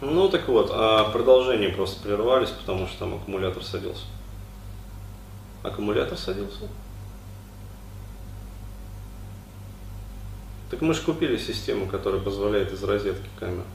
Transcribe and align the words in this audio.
Ну 0.00 0.28
так 0.30 0.48
вот, 0.48 0.70
а 0.72 1.10
продолжение 1.10 1.68
просто 1.68 2.02
прервались, 2.02 2.48
потому 2.48 2.86
что 2.86 3.00
там 3.00 3.14
аккумулятор 3.14 3.62
садился. 3.62 4.04
Аккумулятор 5.62 6.16
садился? 6.16 6.68
Так 10.70 10.80
мы 10.80 10.94
же 10.94 11.02
купили 11.02 11.36
систему, 11.36 11.86
которая 11.86 12.20
позволяет 12.20 12.72
из 12.72 12.82
розетки 12.82 13.28
камеру. 13.38 13.66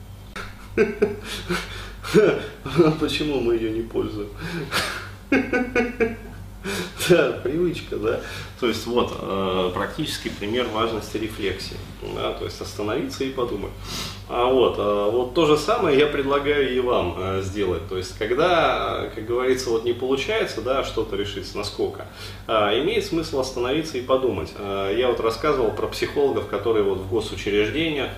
Почему 2.99 3.41
мы 3.41 3.55
ее 3.55 3.71
не 3.71 3.81
пользуем? 3.81 4.29
Да, 7.07 7.33
привычка, 7.43 7.97
да. 7.97 8.19
То 8.59 8.67
есть 8.67 8.87
вот 8.87 9.15
э, 9.21 9.71
практический 9.75 10.29
пример 10.29 10.67
важности 10.69 11.17
рефлексии. 11.17 11.77
То 12.01 12.39
есть 12.45 12.59
остановиться 12.59 13.23
и 13.23 13.29
подумать. 13.31 13.71
А 14.27 14.45
вот, 14.45 14.79
э, 14.79 15.09
вот 15.11 15.33
то 15.35 15.45
же 15.45 15.55
самое 15.55 15.99
я 15.99 16.07
предлагаю 16.07 16.75
и 16.75 16.79
вам 16.79 17.15
э, 17.17 17.41
сделать. 17.43 17.87
То 17.87 17.97
есть, 17.97 18.17
когда, 18.17 19.09
как 19.13 19.25
говорится, 19.25 19.69
вот 19.69 19.85
не 19.85 19.93
получается, 19.93 20.61
да, 20.61 20.83
что-то 20.83 21.15
решить 21.15 21.53
насколько, 21.53 22.05
имеет 22.47 23.05
смысл 23.05 23.39
остановиться 23.39 23.97
и 23.97 24.01
подумать. 24.01 24.51
Я 24.57 25.09
вот 25.09 25.19
рассказывал 25.19 25.71
про 25.71 25.87
психологов, 25.87 26.47
которые 26.47 26.83
вот 26.83 26.99
в 26.99 27.09
госучреждениях 27.09 28.09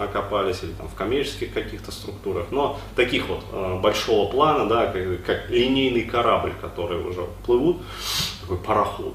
окопались 0.00 0.62
или 0.62 0.72
там 0.72 0.88
в 0.88 0.94
коммерческих 0.94 1.52
каких-то 1.52 1.92
структурах, 1.92 2.46
но 2.50 2.78
таких 2.96 3.26
вот 3.28 3.44
большого 3.80 4.30
плана, 4.30 4.68
да, 4.68 4.86
как, 4.86 5.24
как 5.24 5.50
линейный 5.50 6.02
корабль, 6.02 6.54
который 6.60 7.04
уже 7.04 7.26
плывут, 7.44 7.78
такой 8.42 8.58
пароход. 8.58 9.14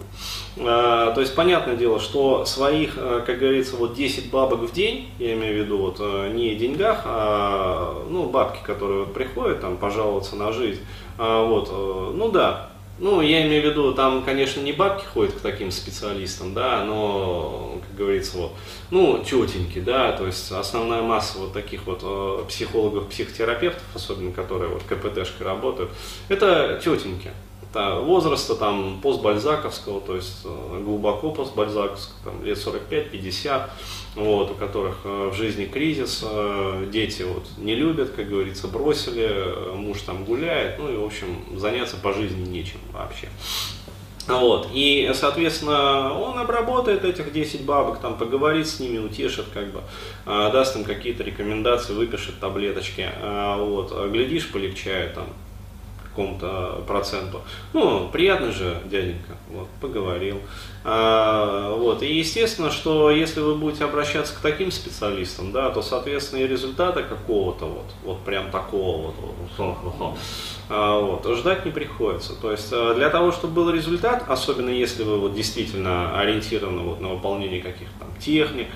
А, 0.57 1.11
то 1.11 1.21
есть, 1.21 1.35
понятное 1.35 1.75
дело, 1.75 1.99
что 1.99 2.45
своих, 2.45 2.93
э, 2.97 3.23
как 3.25 3.39
говорится, 3.39 3.75
вот 3.75 3.93
10 3.93 4.31
бабок 4.31 4.61
в 4.61 4.73
день, 4.73 5.09
я 5.19 5.33
имею 5.33 5.53
в 5.53 5.65
виду 5.65 5.77
вот 5.77 5.97
э, 5.99 6.31
не 6.33 6.55
деньгах, 6.55 7.01
а 7.05 8.05
ну, 8.09 8.29
бабки, 8.29 8.59
которые 8.63 9.05
вот 9.05 9.13
приходят 9.13 9.61
там 9.61 9.77
пожаловаться 9.77 10.35
на 10.35 10.51
жизнь, 10.51 10.81
вот, 11.17 11.69
э, 11.71 12.11
ну 12.15 12.31
да, 12.31 12.69
ну, 12.99 13.21
я 13.21 13.45
имею 13.45 13.61
в 13.61 13.65
виду, 13.65 13.93
там, 13.93 14.23
конечно, 14.23 14.59
не 14.61 14.71
бабки 14.71 15.05
ходят 15.05 15.35
к 15.35 15.41
таким 15.41 15.69
специалистам, 15.69 16.55
да, 16.55 16.83
но, 16.83 17.79
как 17.87 17.97
говорится, 17.97 18.37
вот, 18.37 18.51
ну, 18.89 19.23
тетеньки, 19.23 19.79
да, 19.79 20.13
то 20.13 20.25
есть 20.25 20.51
основная 20.51 21.03
масса 21.03 21.37
вот 21.37 21.53
таких 21.53 21.85
вот 21.85 22.47
психологов, 22.47 23.07
психотерапевтов, 23.09 23.83
особенно 23.93 24.31
которые 24.31 24.69
вот 24.69 24.81
КПТшкой 24.83 25.45
работают, 25.45 25.91
это 26.29 26.81
тетеньки 26.83 27.31
возраста 28.01 28.55
там 28.55 28.99
постбальзаковского, 29.01 30.01
то 30.01 30.15
есть 30.15 30.41
э, 30.45 30.81
глубоко 30.83 31.31
постбальзаковского, 31.31 32.17
там, 32.23 32.43
лет 32.43 32.57
45-50, 32.57 33.69
вот, 34.15 34.51
у 34.51 34.53
которых 34.55 34.97
э, 35.03 35.29
в 35.31 35.35
жизни 35.35 35.65
кризис, 35.65 36.23
э, 36.23 36.87
дети 36.91 37.23
вот 37.23 37.45
не 37.57 37.75
любят, 37.75 38.11
как 38.11 38.29
говорится, 38.29 38.67
бросили, 38.67 39.75
муж 39.75 40.01
там 40.01 40.25
гуляет, 40.25 40.79
ну 40.79 40.89
и, 40.89 40.97
в 40.97 41.05
общем, 41.05 41.27
заняться 41.55 41.97
по 41.97 42.13
жизни 42.13 42.47
нечем 42.47 42.79
вообще. 42.91 43.29
Вот. 44.27 44.67
И, 44.73 45.09
соответственно, 45.13 46.13
он 46.13 46.37
обработает 46.37 47.05
этих 47.05 47.31
10 47.31 47.63
бабок, 47.63 47.99
там, 47.99 48.17
поговорит 48.17 48.67
с 48.67 48.79
ними, 48.81 48.97
утешит, 48.97 49.45
как 49.53 49.71
бы, 49.71 49.81
даст 50.25 50.75
им 50.75 50.83
какие-то 50.83 51.23
рекомендации, 51.23 51.93
выпишет 51.93 52.37
таблеточки. 52.41 53.07
Вот. 53.57 53.93
Глядишь, 54.11 54.51
полегчает 54.51 55.13
там 55.13 55.27
какому-то 56.17 56.83
проценту. 56.87 57.41
Ну, 57.73 58.09
приятно 58.09 58.51
же, 58.51 58.81
дяденька, 58.85 59.37
вот, 59.49 59.67
поговорил. 59.79 60.39
А, 60.83 61.75
вот, 61.75 62.01
и 62.01 62.11
естественно, 62.11 62.71
что 62.71 63.11
если 63.11 63.39
вы 63.39 63.55
будете 63.55 63.85
обращаться 63.85 64.33
к 64.33 64.39
таким 64.39 64.71
специалистам, 64.71 65.51
да, 65.51 65.69
то, 65.69 65.83
соответственно, 65.83 66.39
и 66.39 66.47
результата 66.47 67.03
какого-то 67.03 67.65
вот, 67.65 67.85
вот 68.03 68.19
прям 68.21 68.49
такого 68.49 69.13
вот, 69.57 70.15
а, 70.69 70.99
вот, 70.99 71.37
ждать 71.37 71.65
не 71.65 71.71
приходится. 71.71 72.33
То 72.33 72.51
есть 72.51 72.69
а, 72.71 72.95
для 72.95 73.09
того, 73.11 73.31
чтобы 73.31 73.53
был 73.53 73.69
результат, 73.69 74.23
особенно 74.27 74.69
если 74.69 75.03
вы 75.03 75.19
вот 75.19 75.35
действительно 75.35 76.19
ориентированы 76.19 76.81
вот 76.81 76.99
на 76.99 77.09
выполнение 77.09 77.61
каких-то 77.61 77.99
там 77.99 78.09
техник, 78.19 78.67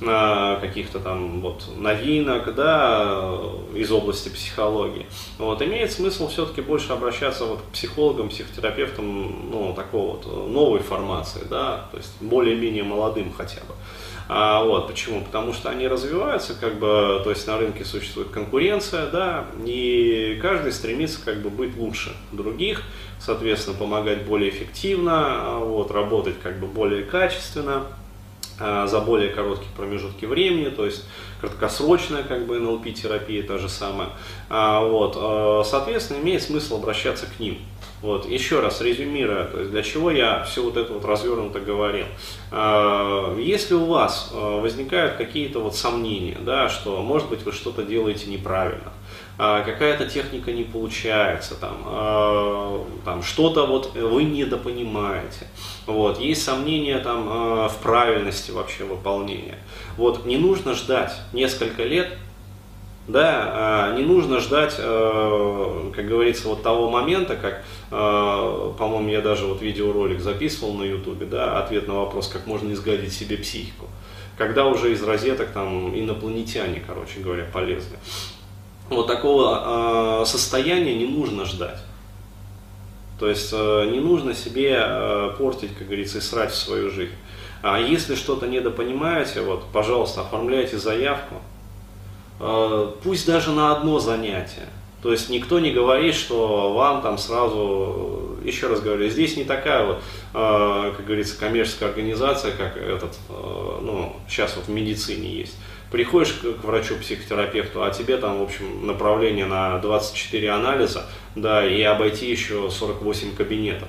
каких-то 0.00 0.98
там 0.98 1.40
вот 1.40 1.64
новинок, 1.76 2.54
да, 2.54 3.30
из 3.74 3.90
области 3.92 4.28
психологии. 4.28 5.06
Вот, 5.38 5.62
имеет 5.62 5.92
смысл 5.92 6.28
все-таки 6.28 6.60
больше 6.60 6.92
обращаться 6.92 7.44
вот 7.44 7.60
к 7.60 7.72
психологам, 7.72 8.28
психотерапевтам, 8.28 9.50
ну, 9.50 9.72
такого 9.74 10.16
вот 10.16 10.26
новой 10.48 10.80
формации, 10.80 11.46
да, 11.48 11.88
то 11.90 11.96
есть 11.96 12.12
более-менее 12.20 12.84
молодым 12.84 13.32
хотя 13.36 13.60
бы. 13.60 13.74
А, 14.26 14.64
вот, 14.64 14.88
почему? 14.88 15.22
Потому 15.22 15.52
что 15.52 15.68
они 15.68 15.86
развиваются, 15.86 16.54
как 16.54 16.78
бы, 16.78 17.20
то 17.22 17.30
есть 17.30 17.46
на 17.46 17.58
рынке 17.58 17.84
существует 17.84 18.30
конкуренция, 18.30 19.10
да, 19.10 19.46
и 19.64 20.38
каждый 20.40 20.72
стремится 20.72 21.22
как 21.24 21.42
бы 21.42 21.50
быть 21.50 21.76
лучше 21.76 22.16
других, 22.32 22.82
соответственно, 23.20 23.76
помогать 23.76 24.24
более 24.24 24.50
эффективно, 24.50 25.58
вот, 25.58 25.90
работать 25.90 26.40
как 26.42 26.58
бы 26.58 26.66
более 26.66 27.02
качественно. 27.02 27.84
А, 28.60 28.86
за 28.86 29.00
более 29.00 29.30
короткие 29.30 29.70
промежутки 29.76 30.26
времени, 30.26 30.68
то 30.68 30.84
есть 30.84 31.04
краткосрочная 31.40 32.22
как 32.22 32.46
бы 32.46 32.60
НЛП-терапия 32.60 33.42
та 33.42 33.58
же 33.58 33.68
самая. 33.68 34.10
А, 34.48 34.80
вот, 34.80 35.16
а, 35.18 35.62
соответственно, 35.64 36.18
имеет 36.18 36.42
смысл 36.42 36.76
обращаться 36.76 37.26
к 37.26 37.40
ним. 37.40 37.58
Вот, 38.00 38.28
еще 38.28 38.60
раз 38.60 38.80
резюмируя, 38.80 39.44
то 39.44 39.58
есть 39.58 39.70
для 39.70 39.82
чего 39.82 40.10
я 40.10 40.44
все 40.44 40.62
вот 40.62 40.76
это 40.76 40.92
вот 40.92 41.06
развернуто 41.06 41.58
говорил. 41.58 42.04
Если 43.40 43.72
у 43.72 43.86
вас 43.86 44.30
возникают 44.30 45.16
какие-то 45.16 45.60
вот 45.60 45.74
сомнения, 45.74 46.36
да, 46.38 46.68
что 46.68 47.00
может 47.02 47.30
быть 47.30 47.44
вы 47.44 47.52
что-то 47.52 47.82
делаете 47.82 48.28
неправильно, 48.28 48.92
какая-то 49.36 50.06
техника 50.06 50.52
не 50.52 50.62
получается, 50.62 51.56
там, 51.56 52.86
там 53.04 53.22
что-то 53.22 53.66
вот 53.66 53.94
вы 53.94 54.24
недопонимаете, 54.24 55.46
вот, 55.86 56.20
есть 56.20 56.44
сомнения 56.44 56.98
там 56.98 57.28
э, 57.28 57.68
в 57.68 57.76
правильности 57.82 58.52
вообще 58.52 58.84
выполнения. 58.84 59.58
Вот, 59.96 60.24
не 60.24 60.36
нужно 60.36 60.74
ждать 60.74 61.12
несколько 61.32 61.82
лет, 61.82 62.16
да, 63.06 63.92
не 63.96 64.02
нужно 64.02 64.40
ждать, 64.40 64.76
как 64.76 66.08
говорится, 66.08 66.48
вот 66.48 66.62
того 66.62 66.88
момента, 66.90 67.36
как, 67.36 67.62
по-моему, 67.90 69.10
я 69.10 69.20
даже 69.20 69.44
вот 69.44 69.60
видеоролик 69.60 70.20
записывал 70.20 70.72
на 70.72 70.84
ютубе, 70.84 71.26
да, 71.26 71.58
ответ 71.58 71.86
на 71.86 71.94
вопрос, 71.94 72.28
как 72.28 72.46
можно 72.46 72.72
изгадить 72.72 73.12
себе 73.12 73.36
психику. 73.36 73.88
Когда 74.38 74.64
уже 74.66 74.92
из 74.92 75.02
розеток 75.02 75.50
там 75.50 75.94
инопланетяне, 75.94 76.82
короче 76.84 77.20
говоря, 77.20 77.44
полезли. 77.52 77.98
Вот 78.90 79.06
такого 79.06 80.22
э, 80.22 80.26
состояния 80.26 80.94
не 80.94 81.06
нужно 81.06 81.44
ждать. 81.44 81.78
То 83.18 83.28
есть 83.28 83.50
э, 83.52 83.88
не 83.90 84.00
нужно 84.00 84.34
себе 84.34 84.76
э, 84.78 85.30
портить, 85.38 85.74
как 85.76 85.86
говорится, 85.86 86.18
и 86.18 86.20
срать 86.20 86.50
в 86.50 86.56
свою 86.56 86.90
жизнь. 86.90 87.14
А 87.62 87.78
если 87.78 88.14
что-то 88.14 88.46
недопонимаете, 88.46 89.40
вот, 89.40 89.64
пожалуйста, 89.72 90.22
оформляйте 90.22 90.78
заявку, 90.78 91.36
э, 92.40 92.90
пусть 93.02 93.26
даже 93.26 93.52
на 93.52 93.74
одно 93.74 94.00
занятие. 94.00 94.68
То 95.02 95.12
есть 95.12 95.28
никто 95.28 95.60
не 95.60 95.70
говорит, 95.70 96.14
что 96.14 96.72
вам 96.72 97.02
там 97.02 97.18
сразу, 97.18 98.38
еще 98.42 98.68
раз 98.68 98.80
говорю, 98.80 99.08
здесь 99.10 99.36
не 99.36 99.44
такая 99.44 99.84
вот, 99.84 100.02
как 100.32 101.04
говорится, 101.04 101.38
коммерческая 101.38 101.90
организация, 101.90 102.52
как 102.52 102.78
этот, 102.78 103.14
ну, 103.28 104.16
сейчас 104.26 104.56
вот 104.56 104.64
в 104.64 104.70
медицине 104.70 105.28
есть 105.28 105.56
приходишь 105.94 106.32
к 106.32 106.64
врачу-психотерапевту, 106.64 107.84
а 107.84 107.90
тебе 107.90 108.16
там, 108.16 108.40
в 108.40 108.42
общем, 108.42 108.84
направление 108.84 109.46
на 109.46 109.78
24 109.78 110.50
анализа, 110.50 111.06
да, 111.36 111.64
и 111.64 111.80
обойти 111.82 112.28
еще 112.28 112.68
48 112.68 113.36
кабинетов. 113.36 113.86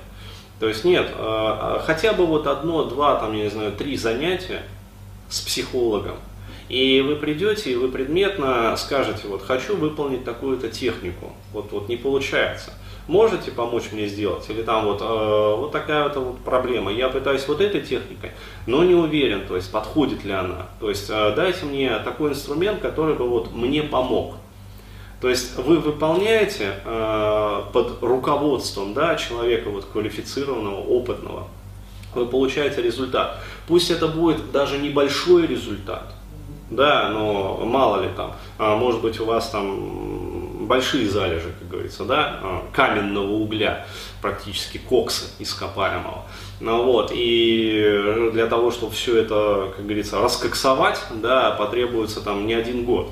То 0.60 0.68
есть 0.68 0.84
нет, 0.84 1.08
а, 1.16 1.78
а 1.78 1.82
хотя 1.84 2.12
бы 2.12 2.24
вот 2.24 2.46
одно, 2.46 2.84
два, 2.84 3.16
там, 3.16 3.36
я 3.36 3.42
не 3.42 3.50
знаю, 3.50 3.72
три 3.72 3.96
занятия 3.96 4.62
с 5.28 5.40
психологом, 5.40 6.14
и 6.68 7.00
вы 7.00 7.16
придете, 7.16 7.72
и 7.72 7.74
вы 7.74 7.88
предметно 7.88 8.76
скажете, 8.76 9.26
вот 9.26 9.42
хочу 9.42 9.76
выполнить 9.76 10.24
такую-то 10.24 10.68
технику, 10.68 11.32
вот, 11.52 11.72
вот 11.72 11.88
не 11.88 11.96
получается– 11.96 12.72
можете 13.06 13.50
помочь 13.50 13.92
мне 13.92 14.06
сделать? 14.06 14.48
Или 14.48 14.62
там 14.62 14.86
вот, 14.86 15.00
э, 15.00 15.54
вот 15.56 15.72
такая 15.72 16.04
вот, 16.04 16.16
вот 16.16 16.38
проблема, 16.38 16.92
я 16.92 17.08
пытаюсь 17.08 17.46
вот 17.48 17.60
этой 17.60 17.80
техникой, 17.80 18.32
но 18.66 18.84
не 18.84 18.94
уверен, 18.94 19.46
то 19.46 19.56
есть 19.56 19.70
подходит 19.70 20.24
ли 20.24 20.32
она. 20.32 20.66
То 20.80 20.88
есть 20.88 21.08
э, 21.08 21.32
дайте 21.34 21.66
мне 21.66 21.98
такой 22.00 22.30
инструмент, 22.30 22.80
который 22.80 23.14
бы 23.14 23.28
вот 23.28 23.52
мне 23.52 23.82
помог. 23.82 24.36
То 25.20 25.30
есть 25.30 25.56
вы 25.56 25.78
выполняете 25.78 26.74
э, 26.84 27.62
под 27.72 28.02
руководством 28.02 28.92
да, 28.92 29.16
человека 29.16 29.70
вот, 29.70 29.86
квалифицированного, 29.86 30.80
опытного, 30.80 31.48
вы 32.14 32.26
получаете 32.26 32.82
результат. 32.82 33.38
Пусть 33.66 33.90
это 33.90 34.08
будет 34.08 34.50
даже 34.52 34.78
небольшой 34.78 35.46
результат, 35.46 36.14
да, 36.70 37.08
но 37.10 37.62
мало 37.64 38.02
ли 38.02 38.08
там, 38.16 38.32
а 38.58 38.76
может 38.76 39.00
быть 39.00 39.20
у 39.20 39.24
вас 39.24 39.50
там 39.50 40.15
большие 40.66 41.08
залежи, 41.08 41.52
как 41.58 41.68
говорится, 41.68 42.04
да, 42.04 42.40
а, 42.42 42.64
каменного 42.72 43.32
угля, 43.32 43.86
практически 44.20 44.78
кокса 44.78 45.26
ископаемого. 45.38 46.24
Ну, 46.60 46.84
вот, 46.84 47.10
и 47.14 48.30
для 48.32 48.46
того, 48.46 48.70
чтобы 48.70 48.92
все 48.92 49.18
это, 49.18 49.72
как 49.76 49.84
говорится, 49.84 50.20
раскоксовать, 50.20 51.00
да, 51.22 51.52
потребуется 51.52 52.20
там 52.20 52.46
не 52.46 52.54
один 52.54 52.84
год. 52.84 53.10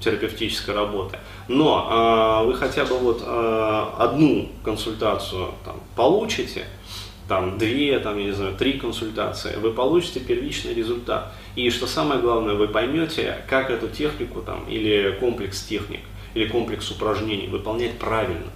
терапевтической 0.00 0.74
работы, 0.74 1.18
но 1.46 2.40
э, 2.42 2.46
вы 2.46 2.54
хотя 2.54 2.86
бы 2.86 2.96
вот 2.98 3.22
э, 3.22 3.84
одну 3.98 4.48
консультацию 4.64 5.48
там, 5.62 5.76
получите, 5.94 6.64
там 7.30 7.58
две, 7.58 7.98
там, 8.00 8.18
я 8.18 8.24
не 8.24 8.32
знаю, 8.32 8.56
три 8.56 8.72
консультации, 8.72 9.56
вы 9.56 9.70
получите 9.72 10.18
первичный 10.18 10.74
результат. 10.74 11.32
И 11.54 11.70
что 11.70 11.86
самое 11.86 12.20
главное, 12.20 12.54
вы 12.54 12.66
поймете, 12.66 13.44
как 13.48 13.70
эту 13.70 13.86
технику 13.88 14.40
там, 14.40 14.64
или 14.68 15.16
комплекс 15.20 15.62
техник, 15.62 16.00
или 16.34 16.46
комплекс 16.46 16.90
упражнений 16.90 17.48
выполнять 17.48 17.98
правильно. 17.98 18.50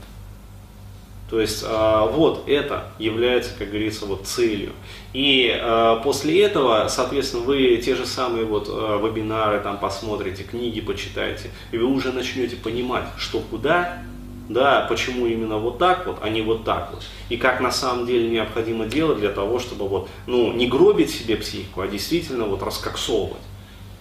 То 1.31 1.41
есть 1.41 1.65
э, 1.67 2.09
вот 2.12 2.44
это 2.47 2.85
является, 2.99 3.50
как 3.59 3.69
говорится, 3.69 4.05
вот 4.06 4.26
целью. 4.26 4.73
И 5.15 5.50
э, 5.53 6.00
после 6.05 6.43
этого, 6.43 6.87
соответственно, 6.88 7.43
вы 7.44 7.81
те 7.85 7.97
же 7.97 8.05
самые 8.05 8.44
вот 8.44 8.69
э, 8.69 9.00
вебинары 9.03 9.61
там 9.61 9.79
посмотрите, 9.79 10.44
книги 10.44 10.81
почитаете, 10.81 11.50
и 11.73 11.79
вы 11.79 11.87
уже 11.87 12.12
начнете 12.12 12.56
понимать, 12.56 13.05
что 13.17 13.41
куда, 13.41 14.03
да, 14.50 14.87
почему 14.88 15.26
именно 15.26 15.56
вот 15.56 15.79
так 15.79 16.06
вот, 16.06 16.19
а 16.23 16.29
не 16.29 16.43
вот 16.43 16.65
так 16.65 16.91
вот. 16.93 17.03
И 17.31 17.38
как 17.38 17.61
на 17.61 17.71
самом 17.71 18.06
деле 18.06 18.29
необходимо 18.29 18.85
делать 18.85 19.19
для 19.19 19.31
того, 19.31 19.59
чтобы 19.59 19.88
вот, 19.88 20.09
ну, 20.26 20.53
не 20.53 20.67
гробить 20.67 21.11
себе 21.11 21.37
психику, 21.37 21.81
а 21.81 21.88
действительно 21.88 22.44
вот 22.44 22.62
раскоксовывать, 22.62 23.43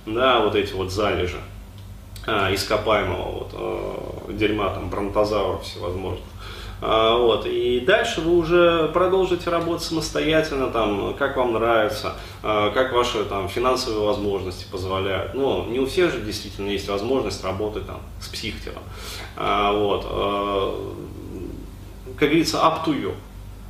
да, 0.06 0.42
вот 0.42 0.56
эти 0.56 0.74
вот 0.74 0.92
залежи 0.92 1.40
а, 2.25 2.54
ископаемого 2.54 3.31
вот, 3.31 3.50
э, 3.54 4.34
дерьма, 4.34 4.70
там, 4.70 4.90
бронтозавров 4.90 5.64
всевозможных. 5.64 6.24
А, 6.81 7.18
вот. 7.18 7.46
И 7.46 7.81
дальше 7.81 8.22
вы 8.22 8.38
уже 8.38 8.90
продолжите 8.94 9.50
работать 9.50 9.84
самостоятельно, 9.84 10.68
там, 10.68 11.16
как 11.16 11.36
вам 11.36 11.54
нравится, 11.54 12.14
а, 12.42 12.72
как 12.72 12.94
ваши 12.94 13.25
там, 13.25 13.50
финансовые 13.50 14.06
возможности 14.06 14.66
позволяют. 14.72 15.34
Ну, 15.34 15.66
не 15.66 15.80
у 15.80 15.86
всех 15.86 16.12
же 16.12 16.22
действительно 16.22 16.70
есть 16.70 16.88
возможность 16.88 17.44
работать 17.44 17.86
там, 17.86 18.00
с 18.22 18.28
психтером. 18.30 18.84
Вот. 19.36 20.06
Как 22.18 22.30
говорится, 22.30 22.58
up 22.58 22.86
to 22.86 22.94
you. 22.94 23.14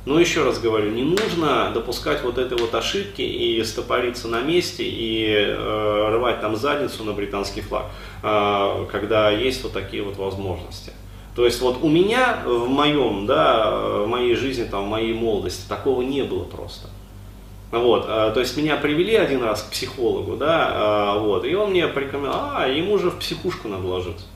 Но 0.06 0.20
еще 0.20 0.44
раз 0.44 0.58
говорю, 0.58 0.90
не 0.90 1.02
нужно 1.02 1.70
допускать 1.72 2.22
вот 2.22 2.36
этой 2.36 2.58
вот 2.58 2.74
ошибки 2.74 3.22
и 3.22 3.62
стопориться 3.64 4.28
на 4.28 4.42
месте 4.42 4.84
и 4.84 5.24
э, 5.26 6.08
рвать 6.12 6.42
там 6.42 6.56
задницу 6.56 7.04
на 7.04 7.12
британский 7.12 7.62
флаг, 7.62 7.86
э, 8.22 8.86
когда 8.92 9.30
есть 9.30 9.62
вот 9.62 9.72
такие 9.72 10.02
вот 10.02 10.16
возможности. 10.18 10.92
То 11.34 11.44
есть 11.44 11.60
вот 11.60 11.78
у 11.82 11.88
меня 11.88 12.42
в 12.44 12.68
моем, 12.68 13.26
да, 13.26 14.04
в 14.04 14.06
моей 14.06 14.34
жизни, 14.34 14.64
там, 14.64 14.84
в 14.84 14.88
моей 14.88 15.14
молодости 15.14 15.66
такого 15.68 16.02
не 16.02 16.22
было 16.22 16.44
просто. 16.44 16.88
Вот, 17.72 18.04
а, 18.06 18.30
то 18.30 18.40
есть 18.40 18.56
меня 18.56 18.76
привели 18.76 19.16
один 19.16 19.42
раз 19.42 19.62
к 19.62 19.70
психологу, 19.70 20.36
да, 20.36 20.68
а, 20.70 21.18
вот, 21.18 21.44
и 21.44 21.54
он 21.54 21.70
мне 21.70 21.88
порекомендовал, 21.88 22.50
а, 22.54 22.68
ему 22.68 22.98
же 22.98 23.10
в 23.10 23.18
психушку 23.18 23.66
надо 23.66 23.86
ложиться. 23.86 24.26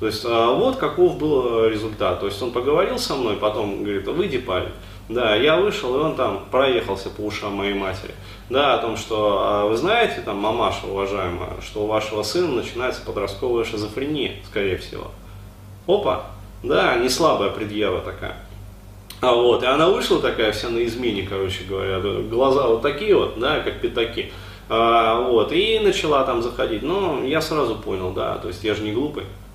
То 0.00 0.06
есть 0.06 0.24
а, 0.26 0.52
вот 0.52 0.76
каков 0.76 1.18
был 1.18 1.66
результат. 1.66 2.20
То 2.20 2.26
есть 2.26 2.40
он 2.42 2.52
поговорил 2.52 2.98
со 2.98 3.14
мной, 3.14 3.36
потом 3.36 3.82
говорит, 3.82 4.06
выйди, 4.08 4.38
парень. 4.38 4.72
Да, 5.08 5.36
я 5.36 5.56
вышел, 5.56 5.94
и 5.94 6.00
он 6.00 6.16
там 6.16 6.46
проехался 6.50 7.10
по 7.10 7.20
ушам 7.20 7.54
моей 7.54 7.74
матери. 7.74 8.14
Да, 8.50 8.74
о 8.74 8.78
том, 8.78 8.96
что 8.96 9.66
вы 9.68 9.76
знаете, 9.76 10.20
там, 10.24 10.38
мамаша 10.38 10.86
уважаемая, 10.86 11.60
что 11.62 11.84
у 11.84 11.86
вашего 11.86 12.24
сына 12.24 12.48
начинается 12.48 13.02
подростковая 13.02 13.64
шизофрения, 13.64 14.36
скорее 14.44 14.76
всего. 14.78 15.12
Опа, 15.86 16.26
да, 16.64 16.96
не 16.96 17.08
слабая 17.08 17.50
предъява 17.50 18.00
такая. 18.00 18.36
А 19.20 19.32
вот, 19.32 19.62
и 19.62 19.66
она 19.66 19.88
вышла 19.88 20.20
такая 20.20 20.52
вся 20.52 20.68
на 20.68 20.84
измене, 20.84 21.22
короче 21.22 21.64
говоря, 21.64 22.00
глаза 22.00 22.66
вот 22.66 22.82
такие 22.82 23.14
вот, 23.16 23.38
да, 23.38 23.60
как 23.60 23.80
пятаки. 23.80 24.32
А, 24.68 25.20
вот, 25.20 25.52
и 25.52 25.78
начала 25.78 26.24
там 26.24 26.42
заходить. 26.42 26.82
Но 26.82 27.22
я 27.24 27.40
сразу 27.40 27.76
понял, 27.76 28.10
да, 28.10 28.36
то 28.38 28.48
есть 28.48 28.64
я 28.64 28.74
же 28.74 28.82
не 28.82 28.92
глупый, 28.92 29.24
а, 29.24 29.45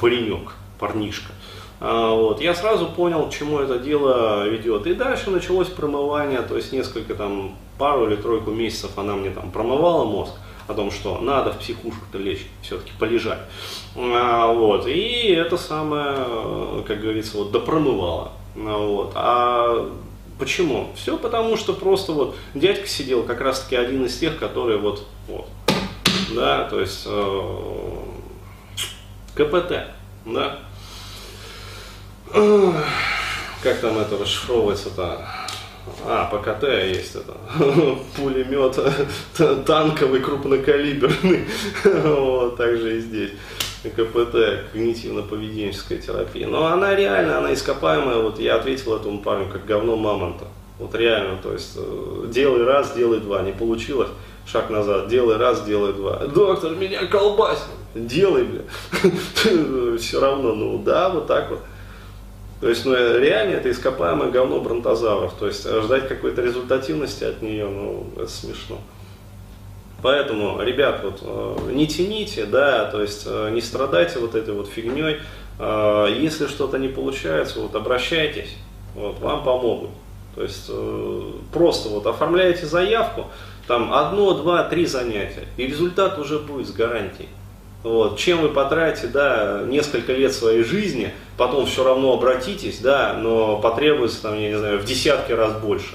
паренек, 0.00 0.52
парнишка. 0.78 1.32
А, 1.80 2.12
вот, 2.12 2.40
я 2.40 2.54
сразу 2.54 2.86
понял, 2.86 3.28
к 3.28 3.32
чему 3.32 3.60
это 3.60 3.78
дело 3.78 4.46
ведет. 4.48 4.86
И 4.86 4.94
дальше 4.94 5.30
началось 5.30 5.68
промывание, 5.68 6.42
то 6.42 6.56
есть 6.56 6.72
несколько 6.72 7.14
там, 7.14 7.56
пару 7.78 8.06
или 8.06 8.16
тройку 8.16 8.50
месяцев 8.50 8.90
она 8.96 9.14
мне 9.14 9.30
там 9.30 9.50
промывала 9.50 10.04
мозг 10.04 10.32
о 10.66 10.74
том, 10.74 10.90
что 10.90 11.18
надо 11.20 11.52
в 11.52 11.58
психушку-то 11.58 12.18
лечь, 12.18 12.46
все-таки 12.62 12.92
полежать. 12.98 13.38
А, 13.96 14.52
вот, 14.52 14.86
и 14.86 15.30
это 15.30 15.56
самое, 15.56 16.82
как 16.86 17.00
говорится, 17.00 17.38
вот 17.38 17.52
допромывало. 17.52 18.32
А, 18.56 18.76
вот. 18.76 19.12
А 19.14 19.90
почему? 20.38 20.88
Все 20.96 21.16
потому, 21.16 21.56
что 21.56 21.74
просто 21.74 22.12
вот 22.12 22.36
дядька 22.54 22.88
сидел 22.88 23.22
как 23.22 23.40
раз-таки 23.40 23.76
один 23.76 24.04
из 24.04 24.18
тех, 24.18 24.38
которые 24.38 24.78
вот, 24.78 25.04
вот, 25.28 25.46
да, 26.34 26.64
то 26.64 26.80
есть 26.80 27.04
э, 27.06 27.97
КПТ, 29.38 29.72
да. 30.26 30.58
Как 33.62 33.78
там 33.80 33.96
это 33.98 34.18
расшифровывается-то? 34.18 35.24
А, 36.04 36.24
по 36.26 36.38
КТ 36.38 36.64
есть 36.64 37.14
это. 37.14 37.36
Пулемет 38.16 38.76
танковый, 39.64 40.20
крупнокалиберный. 40.20 41.44
Вот, 41.84 42.56
также 42.56 42.98
и 42.98 43.00
здесь. 43.00 43.30
КПТ, 43.84 44.74
когнитивно-поведенческая 44.74 45.98
терапия. 45.98 46.48
Но 46.48 46.66
она 46.66 46.96
реально, 46.96 47.38
она 47.38 47.54
ископаемая. 47.54 48.16
Вот 48.16 48.40
я 48.40 48.56
ответил 48.56 48.96
этому 48.96 49.20
парню, 49.20 49.48
как 49.52 49.64
говно 49.66 49.96
мамонта. 49.96 50.46
Вот 50.78 50.94
реально, 50.94 51.38
то 51.42 51.52
есть 51.52 51.72
э, 51.76 52.24
делай 52.28 52.64
раз, 52.64 52.94
делай 52.94 53.20
два. 53.20 53.42
Не 53.42 53.52
получилось, 53.52 54.10
шаг 54.46 54.70
назад, 54.70 55.08
делай 55.08 55.36
раз, 55.36 55.64
делай 55.64 55.92
два. 55.92 56.18
Доктор, 56.26 56.76
меня 56.76 57.06
колбасит. 57.06 57.64
Делай, 57.94 58.44
бля. 58.44 58.62
Все 59.98 60.20
равно, 60.20 60.54
ну 60.54 60.78
да, 60.78 61.08
вот 61.08 61.26
так 61.26 61.50
вот. 61.50 61.60
То 62.60 62.68
есть, 62.68 62.84
ну, 62.84 62.94
реально 62.94 63.54
это 63.54 63.70
ископаемое 63.70 64.30
говно 64.30 64.60
бронтозавров. 64.60 65.34
То 65.34 65.46
есть, 65.46 65.68
ждать 65.68 66.08
какой-то 66.08 66.42
результативности 66.42 67.24
от 67.24 67.40
нее, 67.40 67.68
ну, 67.68 68.06
это 68.16 68.28
смешно. 68.28 68.78
Поэтому, 70.02 70.60
ребят, 70.62 71.00
вот, 71.02 71.20
э, 71.22 71.72
не 71.72 71.86
тяните, 71.86 72.46
да, 72.46 72.84
то 72.84 73.02
есть, 73.02 73.24
э, 73.26 73.50
не 73.50 73.60
страдайте 73.60 74.20
вот 74.20 74.34
этой 74.36 74.54
вот 74.54 74.68
фигней. 74.68 75.18
Э, 75.58 76.06
если 76.08 76.46
что-то 76.46 76.78
не 76.78 76.88
получается, 76.88 77.60
вот, 77.60 77.74
обращайтесь, 77.74 78.56
вот, 78.94 79.18
вам 79.18 79.42
помогут. 79.42 79.90
То 80.34 80.42
есть, 80.42 80.70
просто 81.52 81.88
вот 81.88 82.06
оформляете 82.06 82.66
заявку, 82.66 83.26
там 83.66 83.92
одно, 83.92 84.34
два, 84.34 84.64
три 84.64 84.86
занятия, 84.86 85.44
и 85.56 85.66
результат 85.66 86.18
уже 86.18 86.38
будет 86.38 86.68
с 86.68 86.72
гарантией. 86.72 87.28
Вот, 87.82 88.18
чем 88.18 88.40
вы 88.40 88.48
потратите, 88.48 89.06
да, 89.06 89.62
несколько 89.66 90.12
лет 90.12 90.32
своей 90.34 90.64
жизни, 90.64 91.12
потом 91.36 91.66
все 91.66 91.84
равно 91.84 92.14
обратитесь, 92.14 92.80
да, 92.80 93.14
но 93.14 93.58
потребуется, 93.58 94.22
там, 94.22 94.38
я 94.38 94.48
не 94.48 94.58
знаю, 94.58 94.78
в 94.80 94.84
десятки 94.84 95.32
раз 95.32 95.52
больше, 95.60 95.94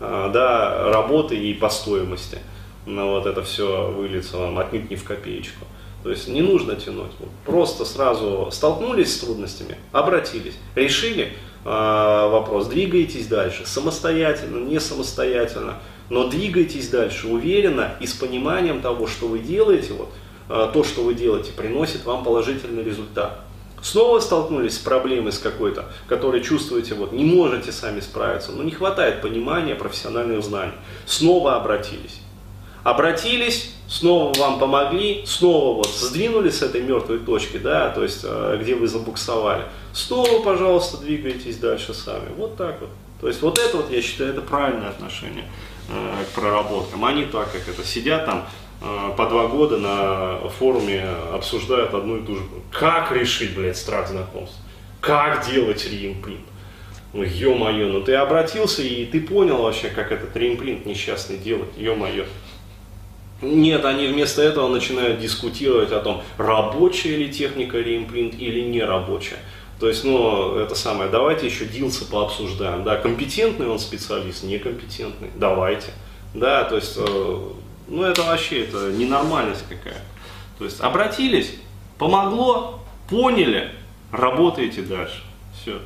а, 0.00 0.30
да, 0.30 0.90
работы 0.90 1.36
и 1.36 1.52
по 1.52 1.68
стоимости. 1.68 2.38
Но 2.86 3.10
вот 3.10 3.26
это 3.26 3.42
все 3.42 3.90
выльется 3.90 4.38
вам 4.38 4.58
отнюдь 4.58 4.88
не 4.88 4.96
в 4.96 5.04
копеечку. 5.04 5.66
То 6.02 6.10
есть 6.10 6.28
не 6.28 6.40
нужно 6.40 6.76
тянуть. 6.76 7.10
Просто 7.44 7.84
сразу 7.84 8.48
столкнулись 8.50 9.14
с 9.14 9.18
трудностями, 9.18 9.76
обратились, 9.92 10.54
решили 10.74 11.24
э, 11.24 11.28
вопрос, 11.68 12.66
двигаетесь 12.66 13.26
дальше, 13.26 13.62
самостоятельно, 13.64 14.58
не 14.58 14.80
самостоятельно, 14.80 15.74
но 16.08 16.28
двигайтесь 16.28 16.88
дальше 16.88 17.28
уверенно 17.28 17.94
и 18.00 18.06
с 18.06 18.14
пониманием 18.14 18.80
того, 18.80 19.06
что 19.06 19.28
вы 19.28 19.40
делаете, 19.40 19.92
вот, 19.92 20.08
Э, 20.48 20.70
то, 20.72 20.82
что 20.82 21.02
вы 21.02 21.14
делаете, 21.14 21.52
приносит 21.52 22.04
вам 22.04 22.24
положительный 22.24 22.82
результат. 22.82 23.40
Снова 23.82 24.18
столкнулись 24.18 24.76
с 24.76 24.78
проблемой 24.78 25.30
с 25.30 25.38
какой-то, 25.38 25.84
которой 26.08 26.42
чувствуете, 26.42 26.94
вот 26.94 27.12
не 27.12 27.24
можете 27.24 27.70
сами 27.70 28.00
справиться, 28.00 28.52
но 28.52 28.62
не 28.62 28.72
хватает 28.72 29.20
понимания, 29.20 29.74
профессиональных 29.74 30.42
знаний. 30.42 30.72
Снова 31.06 31.56
обратились. 31.56 32.20
Обратились, 32.84 33.72
снова 33.88 34.32
вам 34.38 34.58
помогли, 34.58 35.22
снова 35.26 35.76
вот 35.76 35.88
сдвинули 35.88 36.50
с 36.50 36.62
этой 36.62 36.80
мертвой 36.82 37.18
точки, 37.18 37.58
да, 37.58 37.90
то 37.90 38.02
есть 38.02 38.20
э, 38.22 38.58
где 38.60 38.74
вы 38.74 38.88
забуксовали. 38.88 39.64
Снова, 39.92 40.42
пожалуйста, 40.42 40.98
двигайтесь 40.98 41.58
дальше 41.58 41.94
сами. 41.94 42.28
Вот 42.36 42.56
так 42.56 42.80
вот. 42.80 42.90
То 43.20 43.28
есть 43.28 43.42
вот 43.42 43.58
это 43.58 43.78
вот, 43.78 43.90
я 43.90 44.00
считаю, 44.00 44.30
это 44.30 44.40
правильное 44.40 44.88
отношение 44.88 45.44
э, 45.88 46.24
к 46.24 46.34
проработкам. 46.34 47.04
Они 47.04 47.24
так, 47.24 47.50
как 47.52 47.68
это, 47.68 47.84
сидят 47.84 48.26
там, 48.26 48.46
Э, 48.80 49.12
по 49.16 49.26
два 49.26 49.48
года 49.48 49.76
на 49.78 50.48
форуме 50.50 51.04
обсуждают 51.32 51.94
одну 51.94 52.18
и 52.18 52.26
ту 52.26 52.36
же. 52.36 52.42
Как 52.70 53.10
решить, 53.12 53.54
блядь, 53.54 53.76
страх 53.76 54.08
знакомств? 54.08 54.56
Как 55.00 55.46
делать 55.50 55.84
реимплинт? 55.90 56.46
Ну, 57.12 57.22
ё-моё, 57.22 57.88
ну 57.88 58.02
ты 58.02 58.14
обратился 58.14 58.82
и 58.82 59.06
ты 59.06 59.20
понял 59.20 59.62
вообще, 59.62 59.88
как 59.88 60.12
этот 60.12 60.36
реимплинт 60.36 60.86
несчастный 60.86 61.38
делать, 61.38 61.70
ё-моё. 61.76 62.26
Нет, 63.40 63.84
они 63.84 64.06
вместо 64.06 64.42
этого 64.42 64.68
начинают 64.68 65.20
дискутировать 65.20 65.92
о 65.92 66.00
том, 66.00 66.22
рабочая 66.38 67.16
ли 67.16 67.30
техника 67.30 67.78
реимплинт 67.78 68.34
или 68.34 68.60
не 68.60 68.82
рабочая. 68.82 69.38
То 69.78 69.88
есть, 69.88 70.02
ну, 70.04 70.56
это 70.56 70.74
самое, 70.74 71.08
давайте 71.08 71.46
еще 71.46 71.64
дилсы 71.64 72.04
пообсуждаем. 72.10 72.82
Да, 72.82 72.96
компетентный 72.96 73.68
он 73.68 73.78
специалист, 73.78 74.42
некомпетентный, 74.42 75.30
давайте. 75.36 75.92
Да, 76.34 76.64
то 76.64 76.76
есть, 76.76 76.96
э, 76.96 77.38
ну 77.86 78.02
это 78.02 78.22
вообще 78.22 78.64
это 78.64 78.90
ненормальность 78.90 79.64
какая. 79.68 80.02
То 80.58 80.64
есть 80.64 80.80
обратились, 80.80 81.52
Помогло? 81.98 82.78
Поняли? 83.10 83.72
Работаете 84.12 84.82
дальше. 84.82 85.22
Все. 85.52 85.80